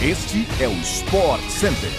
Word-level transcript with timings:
Este 0.00 0.46
é 0.60 0.68
o 0.68 0.72
Sport 0.74 1.42
Center. 1.48 1.90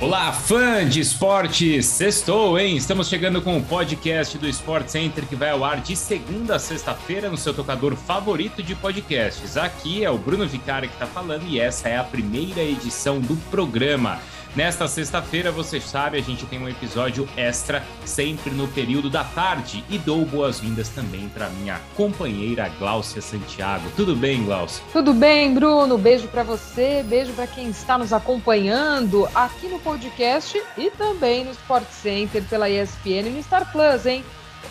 Olá, 0.00 0.32
fã 0.32 0.84
de 0.84 0.98
esporte! 0.98 1.80
Sextou, 1.80 2.58
hein? 2.58 2.76
Estamos 2.76 3.08
chegando 3.08 3.40
com 3.40 3.56
o 3.56 3.62
podcast 3.62 4.36
do 4.38 4.48
Sport 4.48 4.88
Center 4.88 5.24
que 5.24 5.36
vai 5.36 5.50
ao 5.50 5.64
ar 5.64 5.80
de 5.80 5.94
segunda 5.94 6.56
a 6.56 6.58
sexta-feira 6.58 7.30
no 7.30 7.36
seu 7.36 7.54
tocador 7.54 7.94
favorito 7.94 8.60
de 8.60 8.74
podcasts. 8.74 9.56
Aqui 9.56 10.04
é 10.04 10.10
o 10.10 10.18
Bruno 10.18 10.48
Vicari 10.48 10.88
que 10.88 10.94
está 10.94 11.06
falando 11.06 11.46
e 11.46 11.60
essa 11.60 11.88
é 11.88 11.96
a 11.96 12.02
primeira 12.02 12.60
edição 12.60 13.20
do 13.20 13.36
programa. 13.48 14.18
Nesta 14.54 14.86
sexta-feira, 14.86 15.50
você 15.50 15.80
sabe, 15.80 16.18
a 16.18 16.20
gente 16.20 16.44
tem 16.44 16.58
um 16.58 16.68
episódio 16.68 17.26
extra 17.38 17.82
sempre 18.04 18.50
no 18.50 18.68
período 18.68 19.08
da 19.08 19.24
tarde 19.24 19.82
e 19.88 19.96
dou 19.96 20.26
boas-vindas 20.26 20.90
também 20.90 21.26
para 21.30 21.48
minha 21.48 21.80
companheira 21.96 22.68
Gláucia 22.78 23.22
Santiago. 23.22 23.90
Tudo 23.96 24.14
bem, 24.14 24.44
Gláucia? 24.44 24.84
Tudo 24.92 25.14
bem, 25.14 25.54
Bruno. 25.54 25.96
Beijo 25.96 26.28
para 26.28 26.42
você, 26.42 27.02
beijo 27.02 27.32
para 27.32 27.46
quem 27.46 27.70
está 27.70 27.96
nos 27.96 28.12
acompanhando 28.12 29.26
aqui 29.34 29.68
no 29.68 29.78
podcast 29.78 30.62
e 30.76 30.90
também 30.90 31.46
no 31.46 31.52
Sport 31.52 31.88
Center 31.90 32.44
pela 32.44 32.68
ESPN 32.68 33.28
e 33.28 33.30
no 33.30 33.42
Star 33.42 33.72
Plus, 33.72 34.04
hein? 34.04 34.22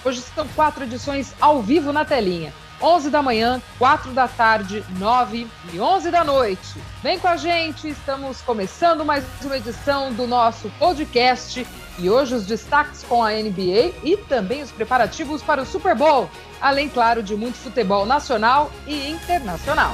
Hoje 0.05 0.21
são 0.21 0.47
quatro 0.49 0.83
edições 0.83 1.33
ao 1.41 1.59
vivo 1.59 1.91
na 1.91 2.05
telinha. 2.05 2.53
11 2.81 3.09
da 3.09 3.21
manhã, 3.21 3.61
4 3.77 4.11
da 4.11 4.27
tarde, 4.27 4.83
9 4.97 5.47
e 5.73 5.79
11 5.79 6.11
da 6.11 6.23
noite. 6.23 6.79
Vem 7.03 7.19
com 7.19 7.27
a 7.27 7.37
gente, 7.37 7.89
estamos 7.89 8.41
começando 8.41 9.05
mais 9.05 9.23
uma 9.43 9.57
edição 9.57 10.11
do 10.13 10.25
nosso 10.27 10.69
podcast 10.79 11.65
e 11.99 12.09
hoje 12.09 12.33
os 12.33 12.45
destaques 12.45 13.03
com 13.03 13.23
a 13.23 13.31
NBA 13.31 13.93
e 14.03 14.17
também 14.27 14.63
os 14.63 14.71
preparativos 14.71 15.41
para 15.41 15.61
o 15.61 15.65
Super 15.65 15.95
Bowl, 15.95 16.29
além, 16.59 16.89
claro, 16.89 17.21
de 17.21 17.35
muito 17.35 17.57
futebol 17.57 18.05
nacional 18.05 18.71
e 18.87 19.09
internacional. 19.09 19.91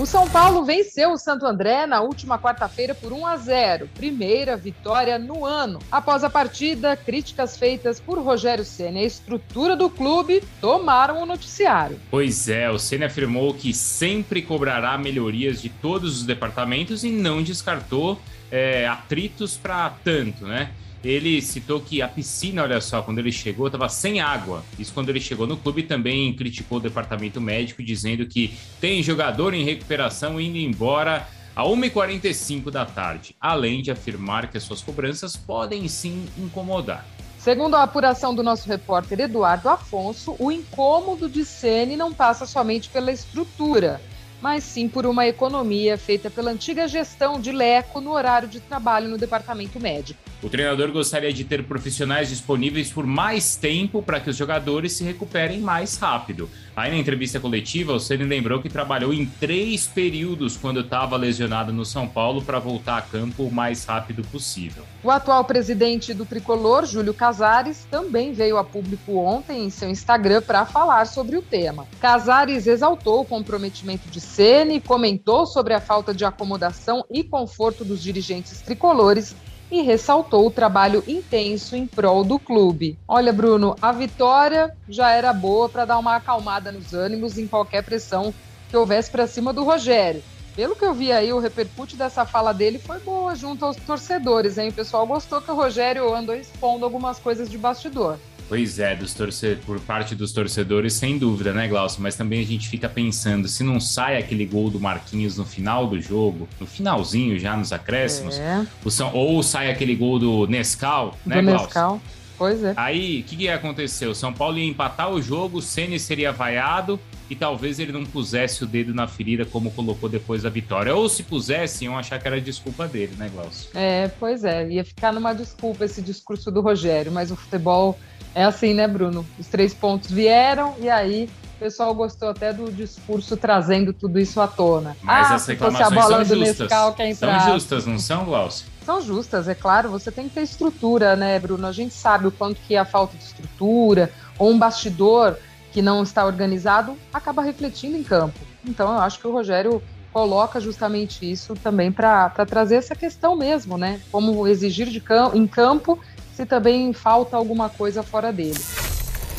O 0.00 0.06
São 0.06 0.26
Paulo 0.26 0.64
venceu 0.64 1.12
o 1.12 1.18
Santo 1.18 1.44
André 1.44 1.84
na 1.84 2.00
última 2.00 2.38
quarta-feira 2.38 2.94
por 2.94 3.12
1 3.12 3.26
a 3.26 3.36
0, 3.36 3.86
primeira 3.94 4.56
vitória 4.56 5.18
no 5.18 5.44
ano. 5.44 5.78
Após 5.92 6.24
a 6.24 6.30
partida, 6.30 6.96
críticas 6.96 7.58
feitas 7.58 8.00
por 8.00 8.18
Rogério 8.18 8.64
Ceni 8.64 9.00
à 9.00 9.02
estrutura 9.02 9.76
do 9.76 9.90
clube 9.90 10.42
tomaram 10.58 11.22
o 11.22 11.26
noticiário. 11.26 12.00
Pois 12.10 12.48
é, 12.48 12.70
o 12.70 12.78
Ceni 12.78 13.04
afirmou 13.04 13.52
que 13.52 13.74
sempre 13.74 14.40
cobrará 14.40 14.96
melhorias 14.96 15.60
de 15.60 15.68
todos 15.68 16.20
os 16.20 16.22
departamentos 16.24 17.04
e 17.04 17.10
não 17.10 17.42
descartou 17.42 18.18
é, 18.50 18.88
atritos 18.88 19.58
para 19.58 19.90
tanto, 20.02 20.46
né? 20.46 20.70
Ele 21.02 21.40
citou 21.40 21.80
que 21.80 22.02
a 22.02 22.08
piscina, 22.08 22.62
olha 22.62 22.80
só, 22.80 23.00
quando 23.00 23.18
ele 23.18 23.32
chegou, 23.32 23.66
estava 23.66 23.88
sem 23.88 24.20
água. 24.20 24.62
Isso 24.78 24.92
quando 24.92 25.08
ele 25.08 25.20
chegou 25.20 25.46
no 25.46 25.56
clube 25.56 25.82
também 25.82 26.32
criticou 26.34 26.78
o 26.78 26.80
departamento 26.80 27.40
médico, 27.40 27.82
dizendo 27.82 28.26
que 28.26 28.54
tem 28.80 29.02
jogador 29.02 29.54
em 29.54 29.64
recuperação 29.64 30.40
indo 30.40 30.58
embora 30.58 31.26
a 31.56 31.62
1h45 31.64 32.70
da 32.70 32.84
tarde, 32.84 33.34
além 33.40 33.82
de 33.82 33.90
afirmar 33.90 34.50
que 34.50 34.58
as 34.58 34.62
suas 34.62 34.82
cobranças 34.82 35.36
podem 35.36 35.88
sim 35.88 36.26
incomodar. 36.38 37.06
Segundo 37.38 37.74
a 37.74 37.82
apuração 37.82 38.34
do 38.34 38.42
nosso 38.42 38.68
repórter 38.68 39.20
Eduardo 39.20 39.70
Afonso, 39.70 40.36
o 40.38 40.52
incômodo 40.52 41.26
de 41.26 41.42
Sene 41.42 41.96
não 41.96 42.12
passa 42.12 42.44
somente 42.44 42.90
pela 42.90 43.10
estrutura 43.10 44.00
mas 44.40 44.64
sim 44.64 44.88
por 44.88 45.06
uma 45.06 45.26
economia 45.26 45.98
feita 45.98 46.30
pela 46.30 46.50
antiga 46.50 46.88
gestão 46.88 47.40
de 47.40 47.52
Leco 47.52 48.00
no 48.00 48.12
horário 48.12 48.48
de 48.48 48.60
trabalho 48.60 49.08
no 49.08 49.18
departamento 49.18 49.78
médico. 49.78 50.20
O 50.42 50.48
treinador 50.48 50.90
gostaria 50.90 51.32
de 51.32 51.44
ter 51.44 51.64
profissionais 51.64 52.30
disponíveis 52.30 52.90
por 52.90 53.06
mais 53.06 53.56
tempo 53.56 54.02
para 54.02 54.20
que 54.20 54.30
os 54.30 54.36
jogadores 54.36 54.92
se 54.94 55.04
recuperem 55.04 55.60
mais 55.60 55.96
rápido. 55.98 56.48
Aí 56.74 56.90
na 56.90 56.96
entrevista 56.96 57.38
coletiva, 57.38 57.92
o 57.92 58.00
Ceni 58.00 58.24
lembrou 58.24 58.62
que 58.62 58.70
trabalhou 58.70 59.12
em 59.12 59.26
três 59.26 59.86
períodos 59.86 60.56
quando 60.56 60.80
estava 60.80 61.14
lesionado 61.16 61.74
no 61.74 61.84
São 61.84 62.08
Paulo 62.08 62.40
para 62.40 62.58
voltar 62.58 62.96
a 62.96 63.02
campo 63.02 63.42
o 63.42 63.52
mais 63.52 63.84
rápido 63.84 64.22
possível. 64.28 64.84
O 65.02 65.10
atual 65.10 65.44
presidente 65.44 66.14
do 66.14 66.24
Tricolor, 66.24 66.86
Júlio 66.86 67.12
Casares, 67.12 67.86
também 67.90 68.32
veio 68.32 68.56
a 68.56 68.64
público 68.64 69.18
ontem 69.18 69.64
em 69.64 69.70
seu 69.70 69.90
Instagram 69.90 70.40
para 70.40 70.64
falar 70.64 71.06
sobre 71.06 71.36
o 71.36 71.42
tema. 71.42 71.86
Casares 72.00 72.66
exaltou 72.66 73.20
o 73.20 73.24
comprometimento 73.26 74.08
de 74.08 74.20
Ceni, 74.34 74.80
comentou 74.80 75.44
sobre 75.44 75.74
a 75.74 75.80
falta 75.80 76.14
de 76.14 76.24
acomodação 76.24 77.04
e 77.10 77.24
conforto 77.24 77.84
dos 77.84 78.00
dirigentes 78.00 78.62
tricolores 78.62 79.34
e 79.70 79.82
ressaltou 79.82 80.46
o 80.46 80.50
trabalho 80.50 81.02
intenso 81.06 81.76
em 81.76 81.86
prol 81.86 82.24
do 82.24 82.38
clube. 82.38 82.98
Olha, 83.06 83.32
Bruno, 83.32 83.76
a 83.82 83.92
vitória 83.92 84.70
já 84.88 85.10
era 85.10 85.32
boa 85.32 85.68
para 85.68 85.84
dar 85.84 85.98
uma 85.98 86.16
acalmada 86.16 86.70
nos 86.72 86.92
ânimos 86.92 87.38
em 87.38 87.46
qualquer 87.46 87.82
pressão 87.82 88.32
que 88.68 88.76
houvesse 88.76 89.10
para 89.10 89.26
cima 89.26 89.52
do 89.52 89.64
Rogério. 89.64 90.22
Pelo 90.54 90.76
que 90.76 90.84
eu 90.84 90.92
vi 90.92 91.12
aí, 91.12 91.32
o 91.32 91.38
repercute 91.38 91.96
dessa 91.96 92.24
fala 92.24 92.52
dele 92.52 92.78
foi 92.78 92.98
boa 93.00 93.34
junto 93.34 93.64
aos 93.64 93.76
torcedores, 93.76 94.58
hein? 94.58 94.68
O 94.68 94.74
pessoal 94.74 95.06
gostou 95.06 95.40
que 95.40 95.50
o 95.50 95.54
Rogério 95.54 96.14
andou 96.14 96.34
expondo 96.34 96.84
algumas 96.84 97.18
coisas 97.18 97.48
de 97.48 97.56
bastidor. 97.56 98.18
Pois 98.50 98.80
é, 98.80 98.96
dos 98.96 99.14
torce... 99.14 99.56
por 99.64 99.78
parte 99.78 100.16
dos 100.16 100.32
torcedores, 100.32 100.94
sem 100.94 101.16
dúvida, 101.16 101.52
né, 101.52 101.68
Glaucio? 101.68 102.02
Mas 102.02 102.16
também 102.16 102.40
a 102.40 102.44
gente 102.44 102.68
fica 102.68 102.88
pensando, 102.88 103.46
se 103.46 103.62
não 103.62 103.78
sai 103.78 104.18
aquele 104.18 104.44
gol 104.44 104.68
do 104.68 104.80
Marquinhos 104.80 105.36
no 105.36 105.44
final 105.44 105.86
do 105.86 106.00
jogo, 106.00 106.48
no 106.58 106.66
finalzinho 106.66 107.38
já 107.38 107.56
nos 107.56 107.72
acréscimos, 107.72 108.36
é. 108.40 108.66
Ou 109.12 109.40
sai 109.44 109.70
aquele 109.70 109.94
gol 109.94 110.18
do 110.18 110.48
Nescau, 110.48 111.16
né, 111.24 111.36
do 111.36 111.42
Glaucio? 111.42 111.66
Nescau. 111.66 112.02
Pois 112.36 112.64
é. 112.64 112.72
Aí, 112.74 113.20
o 113.20 113.24
que, 113.24 113.36
que 113.36 113.42
ia 113.44 113.54
acontecer? 113.54 114.06
O 114.06 114.14
São 114.16 114.32
Paulo 114.32 114.58
ia 114.58 114.64
empatar 114.64 115.12
o 115.12 115.22
jogo, 115.22 115.58
o 115.58 115.62
Ceni 115.62 116.00
seria 116.00 116.32
vaiado 116.32 116.98
e 117.28 117.36
talvez 117.36 117.78
ele 117.78 117.92
não 117.92 118.04
pusesse 118.04 118.64
o 118.64 118.66
dedo 118.66 118.92
na 118.92 119.06
ferida 119.06 119.44
como 119.44 119.70
colocou 119.70 120.08
depois 120.08 120.42
da 120.42 120.50
vitória. 120.50 120.92
Ou 120.92 121.08
se 121.08 121.22
pusesse, 121.22 121.84
iam 121.84 121.96
achar 121.96 122.18
que 122.18 122.26
era 122.26 122.40
desculpa 122.40 122.88
dele, 122.88 123.14
né, 123.16 123.30
Glaucio? 123.32 123.70
É, 123.74 124.08
pois 124.18 124.42
é. 124.42 124.68
Ia 124.68 124.84
ficar 124.84 125.12
numa 125.12 125.34
desculpa 125.34 125.84
esse 125.84 126.02
discurso 126.02 126.50
do 126.50 126.60
Rogério, 126.60 127.12
mas 127.12 127.30
o 127.30 127.36
futebol 127.36 127.96
é 128.34 128.44
assim, 128.44 128.74
né, 128.74 128.86
Bruno? 128.86 129.26
Os 129.38 129.46
três 129.46 129.74
pontos 129.74 130.10
vieram 130.10 130.74
e 130.80 130.88
aí 130.88 131.28
o 131.56 131.58
pessoal 131.58 131.94
gostou 131.94 132.30
até 132.30 132.52
do 132.52 132.70
discurso 132.72 133.36
trazendo 133.36 133.92
tudo 133.92 134.18
isso 134.18 134.40
à 134.40 134.46
tona. 134.46 134.96
Mas 135.02 135.30
ah, 135.30 135.34
as 135.34 135.46
reclamações 135.46 135.86
a 135.86 135.94
bola 135.94 136.24
são 136.24 136.36
justas. 136.36 136.58
Nescau, 136.58 136.96
são 137.14 137.52
justas, 137.52 137.86
não 137.86 137.98
são, 137.98 138.24
Glaucio? 138.24 138.66
São 138.84 139.00
justas, 139.02 139.46
é 139.46 139.54
claro. 139.54 139.90
Você 139.90 140.10
tem 140.10 140.28
que 140.28 140.34
ter 140.34 140.42
estrutura, 140.42 141.14
né, 141.16 141.38
Bruno? 141.38 141.66
A 141.66 141.72
gente 141.72 141.92
sabe 141.92 142.26
o 142.26 142.32
quanto 142.32 142.60
que 142.66 142.74
é 142.74 142.78
a 142.78 142.84
falta 142.84 143.16
de 143.16 143.24
estrutura 143.24 144.10
ou 144.38 144.50
um 144.50 144.58
bastidor 144.58 145.36
que 145.72 145.82
não 145.82 146.02
está 146.02 146.24
organizado 146.24 146.96
acaba 147.12 147.42
refletindo 147.42 147.96
em 147.96 148.02
campo. 148.02 148.38
Então, 148.64 148.92
eu 148.92 149.00
acho 149.00 149.20
que 149.20 149.26
o 149.26 149.32
Rogério 149.32 149.82
coloca 150.12 150.60
justamente 150.60 151.30
isso 151.30 151.54
também 151.54 151.92
para 151.92 152.30
trazer 152.46 152.76
essa 152.76 152.94
questão 152.94 153.36
mesmo, 153.36 153.78
né? 153.78 154.00
Como 154.10 154.46
exigir 154.46 154.88
de 154.88 155.00
cam 155.00 155.30
em 155.34 155.46
campo 155.46 155.98
se 156.40 156.46
também 156.46 156.90
falta 156.94 157.36
alguma 157.36 157.68
coisa 157.68 158.02
fora 158.02 158.32
dele. 158.32 158.58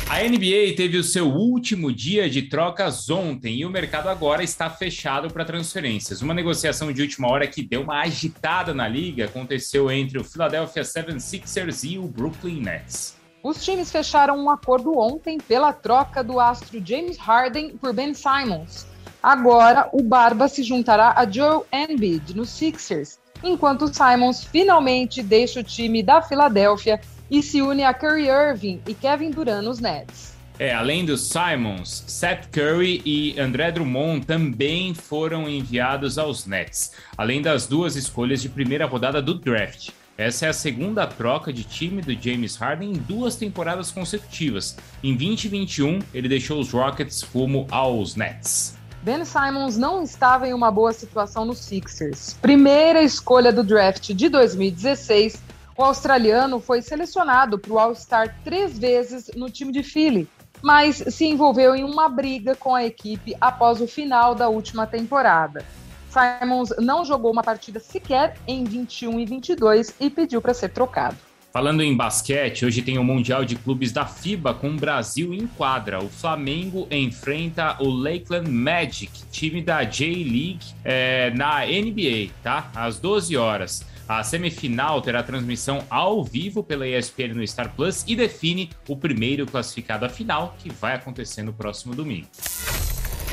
A 0.08 0.22
NBA 0.22 0.76
teve 0.76 0.98
o 0.98 1.02
seu 1.02 1.26
último 1.26 1.92
dia 1.92 2.30
de 2.30 2.42
trocas 2.42 3.10
ontem 3.10 3.56
e 3.56 3.64
o 3.64 3.70
mercado 3.70 4.08
agora 4.08 4.44
está 4.44 4.70
fechado 4.70 5.28
para 5.32 5.44
transferências. 5.44 6.22
Uma 6.22 6.32
negociação 6.32 6.92
de 6.92 7.02
última 7.02 7.28
hora 7.28 7.46
que 7.48 7.60
deu 7.62 7.82
uma 7.82 8.02
agitada 8.02 8.72
na 8.72 8.86
liga 8.86 9.24
aconteceu 9.24 9.90
entre 9.90 10.16
o 10.16 10.22
Philadelphia 10.22 10.82
76ers 10.82 11.90
e 11.90 11.98
o 11.98 12.06
Brooklyn 12.06 12.60
Nets. 12.60 13.16
Os 13.42 13.64
times 13.64 13.90
fecharam 13.90 14.38
um 14.38 14.48
acordo 14.48 14.96
ontem 14.96 15.38
pela 15.38 15.72
troca 15.72 16.22
do 16.22 16.38
astro 16.38 16.80
James 16.84 17.16
Harden 17.16 17.76
por 17.78 17.92
Ben 17.92 18.14
Simons. 18.14 18.86
Agora, 19.20 19.88
o 19.92 20.02
Barba 20.04 20.46
se 20.46 20.62
juntará 20.62 21.14
a 21.16 21.28
Joe 21.28 21.62
Embiid 21.72 22.36
no 22.36 22.44
Sixers 22.44 23.18
enquanto 23.42 23.92
Simons 23.92 24.44
finalmente 24.44 25.22
deixa 25.22 25.60
o 25.60 25.64
time 25.64 26.02
da 26.02 26.22
Filadélfia 26.22 27.00
e 27.30 27.42
se 27.42 27.62
une 27.62 27.82
a 27.82 27.94
Curry 27.94 28.28
Irving 28.28 28.80
e 28.86 28.94
Kevin 28.94 29.30
Durant 29.30 29.64
nos 29.64 29.80
Nets. 29.80 30.32
É, 30.58 30.72
além 30.72 31.04
dos 31.04 31.22
Simons, 31.22 32.04
Seth 32.06 32.48
Curry 32.52 33.02
e 33.04 33.40
André 33.40 33.72
Drummond 33.72 34.26
também 34.26 34.94
foram 34.94 35.48
enviados 35.48 36.18
aos 36.18 36.46
Nets, 36.46 36.92
além 37.16 37.40
das 37.40 37.66
duas 37.66 37.96
escolhas 37.96 38.42
de 38.42 38.48
primeira 38.48 38.86
rodada 38.86 39.20
do 39.22 39.34
draft. 39.34 39.90
Essa 40.16 40.46
é 40.46 40.48
a 40.50 40.52
segunda 40.52 41.06
troca 41.06 41.52
de 41.52 41.64
time 41.64 42.02
do 42.02 42.12
James 42.12 42.54
Harden 42.56 42.90
em 42.90 42.92
duas 42.92 43.34
temporadas 43.34 43.90
consecutivas. 43.90 44.76
Em 45.02 45.16
2021, 45.16 46.00
ele 46.12 46.28
deixou 46.28 46.60
os 46.60 46.70
Rockets 46.70 47.22
rumo 47.22 47.66
aos 47.70 48.14
Nets. 48.14 48.76
Ben 49.02 49.24
Simons 49.24 49.76
não 49.76 50.00
estava 50.00 50.46
em 50.46 50.54
uma 50.54 50.70
boa 50.70 50.92
situação 50.92 51.44
no 51.44 51.54
Sixers. 51.54 52.34
Primeira 52.40 53.02
escolha 53.02 53.52
do 53.52 53.64
draft 53.64 54.12
de 54.12 54.28
2016, 54.28 55.42
o 55.76 55.82
australiano 55.82 56.60
foi 56.60 56.80
selecionado 56.80 57.58
para 57.58 57.72
o 57.72 57.80
All-Star 57.80 58.36
três 58.44 58.78
vezes 58.78 59.28
no 59.34 59.50
time 59.50 59.72
de 59.72 59.82
Philly, 59.82 60.28
mas 60.62 61.02
se 61.08 61.24
envolveu 61.24 61.74
em 61.74 61.82
uma 61.82 62.08
briga 62.08 62.54
com 62.54 62.76
a 62.76 62.84
equipe 62.84 63.36
após 63.40 63.80
o 63.80 63.88
final 63.88 64.36
da 64.36 64.48
última 64.48 64.86
temporada. 64.86 65.64
Simons 66.08 66.72
não 66.78 67.04
jogou 67.04 67.32
uma 67.32 67.42
partida 67.42 67.80
sequer 67.80 68.36
em 68.46 68.62
21 68.62 69.18
e 69.18 69.26
22 69.26 69.94
e 69.98 70.10
pediu 70.10 70.40
para 70.40 70.54
ser 70.54 70.68
trocado. 70.68 71.16
Falando 71.52 71.82
em 71.82 71.94
basquete, 71.94 72.64
hoje 72.64 72.80
tem 72.80 72.96
o 72.96 73.04
Mundial 73.04 73.44
de 73.44 73.56
Clubes 73.56 73.92
da 73.92 74.06
FIBA 74.06 74.54
com 74.54 74.70
o 74.70 74.76
Brasil 74.76 75.34
em 75.34 75.46
quadra. 75.46 76.02
O 76.02 76.08
Flamengo 76.08 76.88
enfrenta 76.90 77.76
o 77.78 77.90
Lakeland 77.90 78.50
Magic, 78.50 79.10
time 79.30 79.60
da 79.60 79.84
J-League, 79.84 80.64
é, 80.82 81.30
na 81.34 81.66
NBA, 81.66 82.32
tá? 82.42 82.70
Às 82.74 82.98
12 82.98 83.36
horas. 83.36 83.84
A 84.08 84.24
semifinal 84.24 85.02
terá 85.02 85.22
transmissão 85.22 85.84
ao 85.90 86.24
vivo 86.24 86.62
pela 86.64 86.88
ESPN 86.88 87.34
no 87.34 87.46
Star 87.46 87.70
Plus 87.76 88.02
e 88.08 88.16
define 88.16 88.70
o 88.88 88.96
primeiro 88.96 89.44
classificado 89.44 90.06
à 90.06 90.08
final, 90.08 90.56
que 90.58 90.70
vai 90.70 90.94
acontecer 90.94 91.42
no 91.42 91.52
próximo 91.52 91.94
domingo. 91.94 92.28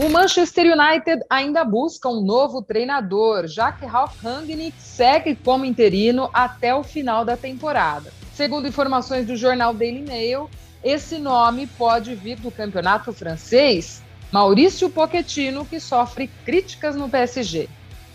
O 0.01 0.07
Manchester 0.07 0.65
United 0.65 1.25
ainda 1.29 1.65
busca 1.65 2.07
um 2.07 2.21
novo 2.21 2.61
treinador, 2.61 3.47
já 3.47 3.69
que 3.69 3.85
Ralf 3.85 4.23
Rangnick 4.23 4.81
segue 4.81 5.35
como 5.35 5.65
interino 5.65 6.29
até 6.33 6.73
o 6.73 6.83
final 6.83 7.25
da 7.25 7.35
temporada. 7.35 8.09
Segundo 8.33 8.65
informações 8.65 9.27
do 9.27 9.35
jornal 9.35 9.73
Daily 9.73 10.01
Mail, 10.03 10.49
esse 10.81 11.17
nome 11.17 11.67
pode 11.67 12.15
vir 12.15 12.39
do 12.39 12.49
campeonato 12.49 13.11
francês. 13.11 14.01
Maurício 14.31 14.89
Pochettino, 14.89 15.65
que 15.65 15.81
sofre 15.81 16.29
críticas 16.45 16.95
no 16.95 17.09
PSG. 17.09 17.67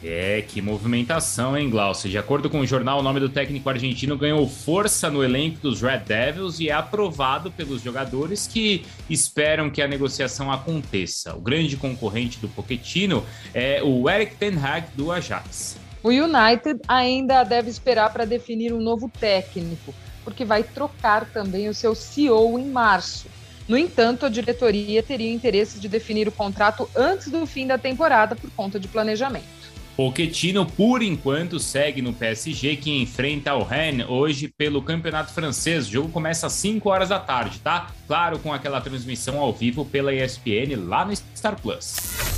É, 0.06 0.44
que 0.46 0.60
movimentação, 0.60 1.56
hein, 1.56 1.70
Glaucio? 1.70 2.10
De 2.10 2.18
acordo 2.18 2.50
com 2.50 2.60
o 2.60 2.66
jornal, 2.66 2.98
o 2.98 3.02
nome 3.02 3.18
do 3.18 3.30
técnico 3.30 3.70
argentino 3.70 4.18
ganhou 4.18 4.46
força 4.46 5.08
no 5.08 5.24
elenco 5.24 5.60
dos 5.62 5.80
Red 5.80 6.00
Devils 6.00 6.60
e 6.60 6.68
é 6.68 6.74
aprovado 6.74 7.50
pelos 7.50 7.80
jogadores 7.80 8.46
que 8.46 8.84
esperam 9.08 9.70
que 9.70 9.80
a 9.80 9.88
negociação 9.88 10.52
aconteça. 10.52 11.34
O 11.34 11.40
grande 11.40 11.78
concorrente 11.78 12.38
do 12.38 12.48
Pochettino 12.48 13.24
é 13.54 13.82
o 13.82 14.06
Eric 14.10 14.36
Ten 14.36 14.58
Hag 14.62 14.88
do 14.94 15.10
Ajax. 15.10 15.78
O 16.02 16.10
United 16.10 16.82
ainda 16.86 17.42
deve 17.42 17.70
esperar 17.70 18.12
para 18.12 18.26
definir 18.26 18.74
um 18.74 18.82
novo 18.82 19.08
técnico, 19.08 19.94
porque 20.22 20.44
vai 20.44 20.62
trocar 20.62 21.24
também 21.24 21.70
o 21.70 21.72
seu 21.72 21.94
CEO 21.94 22.58
em 22.58 22.66
março. 22.66 23.26
No 23.66 23.78
entanto, 23.78 24.26
a 24.26 24.28
diretoria 24.28 25.02
teria 25.02 25.32
interesse 25.32 25.80
de 25.80 25.88
definir 25.88 26.28
o 26.28 26.32
contrato 26.32 26.90
antes 26.94 27.30
do 27.30 27.46
fim 27.46 27.66
da 27.66 27.78
temporada 27.78 28.36
por 28.36 28.50
conta 28.50 28.78
de 28.78 28.86
planejamento. 28.86 29.63
Pochettino, 29.96 30.67
por 30.67 31.02
enquanto, 31.02 31.61
segue 31.61 32.02
no 32.02 32.12
PSG, 32.12 32.76
que 32.76 32.91
enfrenta 32.91 33.55
o 33.55 33.62
Rennes 33.62 34.08
hoje 34.08 34.49
pelo 34.49 34.82
Campeonato 34.82 35.32
Francês. 35.32 35.87
O 35.87 35.91
jogo 35.93 36.08
começa 36.08 36.49
às 36.49 36.52
5 36.55 36.88
horas 36.88 37.11
da 37.11 37.20
tarde, 37.20 37.61
tá? 37.61 37.91
Claro, 38.08 38.38
com 38.41 38.52
aquela 38.52 38.81
transmissão 38.81 39.38
ao 39.38 39.52
vivo 39.52 39.85
pela 39.85 40.12
ESPN 40.12 40.75
lá 40.85 41.05
no 41.05 41.14
Star 41.14 41.61
Plus. 41.61 42.33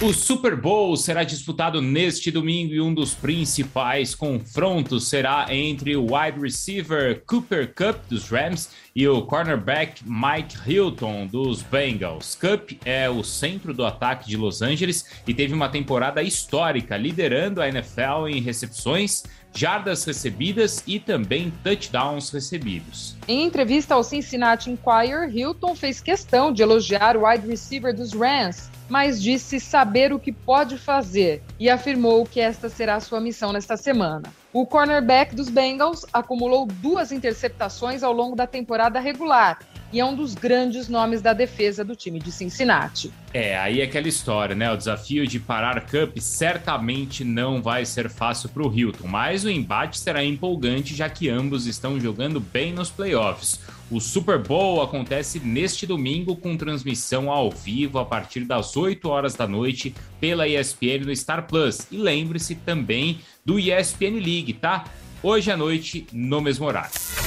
O 0.00 0.12
Super 0.12 0.54
Bowl 0.54 0.96
será 0.96 1.24
disputado 1.24 1.82
neste 1.82 2.30
domingo 2.30 2.72
e 2.72 2.80
um 2.80 2.94
dos 2.94 3.14
principais 3.14 4.14
confrontos 4.14 5.08
será 5.08 5.52
entre 5.52 5.96
o 5.96 6.14
wide 6.14 6.38
receiver 6.40 7.20
Cooper 7.26 7.74
Cup 7.74 8.06
dos 8.08 8.30
Rams 8.30 8.70
e 8.94 9.08
o 9.08 9.22
cornerback 9.22 10.02
Mike 10.06 10.56
Hilton 10.70 11.26
dos 11.26 11.62
Bengals. 11.62 12.36
Cup 12.36 12.78
é 12.84 13.10
o 13.10 13.24
centro 13.24 13.74
do 13.74 13.84
ataque 13.84 14.28
de 14.28 14.36
Los 14.36 14.62
Angeles 14.62 15.04
e 15.26 15.34
teve 15.34 15.52
uma 15.52 15.68
temporada 15.68 16.22
histórica, 16.22 16.96
liderando 16.96 17.60
a 17.60 17.68
NFL 17.68 18.28
em 18.28 18.40
recepções, 18.40 19.24
jardas 19.54 20.04
recebidas 20.04 20.82
e 20.86 21.00
também 21.00 21.52
touchdowns 21.62 22.30
recebidos. 22.30 23.16
Em 23.26 23.44
entrevista 23.44 23.94
ao 23.94 24.04
Cincinnati 24.04 24.70
Enquirer, 24.70 25.28
Hilton 25.34 25.74
fez 25.74 26.00
questão 26.00 26.52
de 26.52 26.62
elogiar 26.62 27.16
o 27.16 27.26
wide 27.26 27.46
receiver 27.46 27.94
dos 27.94 28.12
Rams 28.12 28.70
mas 28.88 29.22
disse 29.22 29.60
saber 29.60 30.12
o 30.12 30.18
que 30.18 30.32
pode 30.32 30.78
fazer 30.78 31.42
e 31.60 31.68
afirmou 31.68 32.24
que 32.24 32.40
esta 32.40 32.68
será 32.68 32.98
sua 33.00 33.20
missão 33.20 33.52
nesta 33.52 33.76
semana. 33.76 34.32
O 34.52 34.66
cornerback 34.66 35.34
dos 35.34 35.50
Bengals 35.50 36.06
acumulou 36.12 36.66
duas 36.66 37.12
interceptações 37.12 38.02
ao 38.02 38.12
longo 38.12 38.34
da 38.34 38.46
temporada 38.46 38.98
regular 38.98 39.58
e 39.92 40.00
é 40.00 40.04
um 40.04 40.14
dos 40.14 40.34
grandes 40.34 40.88
nomes 40.88 41.22
da 41.22 41.32
defesa 41.32 41.84
do 41.84 41.96
time 41.96 42.18
de 42.18 42.30
Cincinnati. 42.30 43.10
É, 43.32 43.56
aí 43.56 43.80
é 43.80 43.84
aquela 43.84 44.08
história, 44.08 44.54
né? 44.54 44.70
O 44.72 44.76
desafio 44.76 45.26
de 45.26 45.38
parar 45.38 45.80
Cup 45.82 46.18
certamente 46.18 47.24
não 47.24 47.62
vai 47.62 47.84
ser 47.84 48.08
fácil 48.08 48.48
para 48.48 48.62
o 48.62 48.72
Hilton, 48.74 49.06
mas 49.06 49.44
o 49.44 49.50
embate 49.50 49.98
será 49.98 50.24
empolgante 50.24 50.94
já 50.94 51.08
que 51.08 51.28
ambos 51.28 51.66
estão 51.66 51.98
jogando 51.98 52.40
bem 52.40 52.72
nos 52.72 52.90
playoffs. 52.90 53.60
O 53.90 54.00
Super 54.00 54.38
Bowl 54.38 54.82
acontece 54.82 55.40
neste 55.40 55.86
domingo 55.86 56.36
com 56.36 56.56
transmissão 56.56 57.30
ao 57.30 57.50
vivo 57.50 57.98
a 57.98 58.04
partir 58.04 58.44
das 58.44 58.76
8 58.76 59.08
horas 59.08 59.34
da 59.34 59.46
noite 59.46 59.94
pela 60.20 60.46
ESPN 60.46 61.06
no 61.06 61.16
Star 61.16 61.46
Plus. 61.46 61.86
E 61.90 61.96
lembre-se 61.96 62.54
também 62.54 63.20
do 63.44 63.58
ESPN 63.58 64.20
League, 64.20 64.52
tá? 64.54 64.84
Hoje 65.22 65.50
à 65.50 65.56
noite, 65.56 66.06
no 66.12 66.40
mesmo 66.40 66.66
horário. 66.66 67.17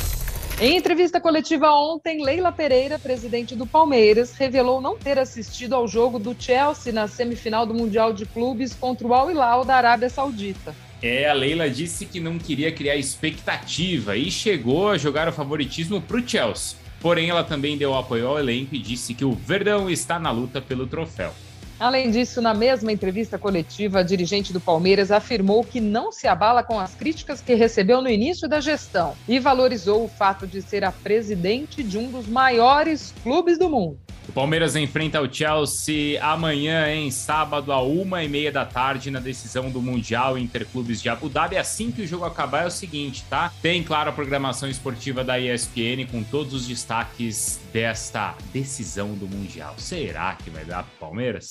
Em 0.62 0.78
entrevista 0.78 1.20
coletiva 1.20 1.72
ontem, 1.72 2.24
Leila 2.24 2.52
Pereira, 2.52 3.00
presidente 3.00 3.56
do 3.56 3.66
Palmeiras, 3.66 4.34
revelou 4.34 4.80
não 4.80 4.96
ter 4.96 5.18
assistido 5.18 5.74
ao 5.74 5.88
jogo 5.88 6.20
do 6.20 6.36
Chelsea 6.38 6.94
na 6.94 7.08
semifinal 7.08 7.66
do 7.66 7.74
Mundial 7.74 8.14
de 8.14 8.28
Clubes 8.28 8.76
contra 8.76 9.08
o 9.08 9.12
Al 9.12 9.32
Hilal 9.32 9.66
da 9.66 9.76
Arábia 9.76 10.08
Saudita. 10.08 10.76
É, 11.02 11.28
a 11.28 11.34
Leila 11.34 11.68
disse 11.68 12.06
que 12.06 12.20
não 12.20 12.38
queria 12.38 12.72
criar 12.72 12.96
expectativa 12.96 14.16
e 14.16 14.30
chegou 14.30 14.90
a 14.90 15.00
jogar 15.00 15.28
o 15.28 15.34
favoritismo 15.34 16.00
para 16.00 16.18
o 16.18 16.30
Chelsea. 16.30 16.78
Porém, 17.00 17.32
ela 17.32 17.44
também 17.44 17.76
deu 17.76 17.96
apoio 17.96 18.28
ao 18.28 18.38
elenco 18.38 18.76
e 18.76 18.78
disse 18.78 19.16
que 19.16 19.26
o 19.26 19.32
Verdão 19.32 19.90
está 19.90 20.20
na 20.20 20.30
luta 20.30 20.62
pelo 20.62 20.86
troféu. 20.86 21.34
Além 21.82 22.12
disso, 22.12 22.44
na 22.44 22.54
mesma 22.54 22.92
entrevista 22.92 23.40
coletiva, 23.40 24.02
a 24.02 24.04
dirigente 24.04 24.54
do 24.54 24.62
Palmeiras 24.62 25.12
afirmou 25.12 25.64
que 25.64 25.82
não 25.82 26.12
se 26.12 26.28
abala 26.28 26.62
com 26.62 26.80
as 26.80 26.94
críticas 26.94 27.42
que 27.42 27.56
recebeu 27.56 28.04
no 28.04 28.08
início 28.08 28.48
da 28.48 28.62
gestão 28.62 29.16
e 29.28 29.40
valorizou 29.40 30.06
o 30.06 30.08
fato 30.08 30.46
de 30.46 30.62
ser 30.62 30.84
a 30.84 30.92
presidente 30.92 31.82
de 31.82 31.98
um 31.98 32.12
dos 32.12 32.28
maiores 32.28 33.12
clubes 33.24 33.58
do 33.58 33.68
mundo. 33.68 33.98
O 34.30 34.32
Palmeiras 34.32 34.76
enfrenta 34.76 35.20
o 35.20 35.34
Chelsea 35.34 36.24
amanhã, 36.24 36.88
em 36.94 37.10
sábado, 37.10 37.72
a 37.72 37.82
uma 37.82 38.24
e 38.24 38.30
meia 38.30 38.52
da 38.52 38.64
tarde, 38.64 39.10
na 39.10 39.20
decisão 39.20 39.70
do 39.70 39.82
Mundial 39.82 40.38
Interclubes 40.38 41.02
de 41.02 41.10
Abu 41.10 41.28
Dhabi. 41.28 41.58
Assim 41.58 41.92
que 41.92 42.04
o 42.04 42.08
jogo 42.08 42.24
acabar, 42.24 42.64
é 42.64 42.68
o 42.68 42.72
seguinte, 42.72 43.26
tá? 43.30 43.52
Tem, 43.62 43.84
claro, 43.84 44.10
a 44.12 44.14
programação 44.14 44.70
esportiva 44.70 45.24
da 45.24 45.40
ESPN 45.40 46.06
com 46.10 46.24
todos 46.24 46.54
os 46.54 46.68
destaques 46.68 47.60
desta 47.74 48.36
decisão 48.54 49.14
do 49.16 49.28
Mundial. 49.28 49.74
Será 49.78 50.36
que 50.36 50.50
vai 50.50 50.64
dar 50.64 50.84
pro 50.84 51.08
Palmeiras? 51.08 51.50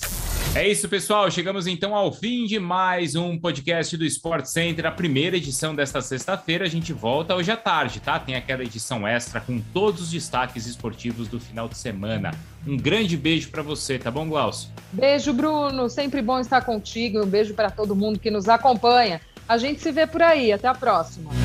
É 0.52 0.68
isso, 0.68 0.88
pessoal. 0.88 1.30
Chegamos 1.30 1.68
então 1.68 1.94
ao 1.94 2.12
fim 2.12 2.44
de 2.44 2.58
mais 2.58 3.14
um 3.14 3.38
podcast 3.38 3.96
do 3.96 4.04
Sport 4.04 4.46
Center, 4.46 4.84
a 4.84 4.90
primeira 4.90 5.36
edição 5.36 5.76
desta 5.76 6.02
sexta-feira. 6.02 6.64
A 6.64 6.68
gente 6.68 6.92
volta 6.92 7.36
hoje 7.36 7.52
à 7.52 7.56
tarde, 7.56 8.00
tá? 8.00 8.18
Tem 8.18 8.34
aquela 8.34 8.64
edição 8.64 9.06
extra 9.06 9.40
com 9.40 9.60
todos 9.72 10.02
os 10.02 10.10
destaques 10.10 10.66
esportivos 10.66 11.28
do 11.28 11.38
final 11.38 11.68
de 11.68 11.78
semana. 11.78 12.32
Um 12.66 12.76
grande 12.76 13.16
beijo 13.16 13.48
para 13.50 13.62
você, 13.62 13.96
tá 13.96 14.10
bom, 14.10 14.28
Glaucio? 14.28 14.68
Beijo, 14.92 15.32
Bruno. 15.32 15.88
Sempre 15.88 16.20
bom 16.20 16.40
estar 16.40 16.62
contigo. 16.62 17.22
Um 17.22 17.26
beijo 17.26 17.54
para 17.54 17.70
todo 17.70 17.94
mundo 17.94 18.18
que 18.18 18.30
nos 18.30 18.48
acompanha. 18.48 19.20
A 19.48 19.56
gente 19.56 19.80
se 19.80 19.92
vê 19.92 20.04
por 20.04 20.20
aí. 20.20 20.52
Até 20.52 20.66
a 20.66 20.74
próxima. 20.74 21.39